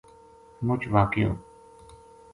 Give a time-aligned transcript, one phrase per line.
[0.65, 1.31] مُچ واقعو